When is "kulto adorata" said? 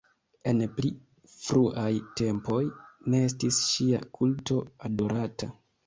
4.19-5.57